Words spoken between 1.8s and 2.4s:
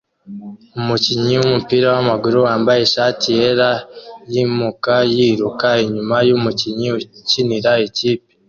wamaguru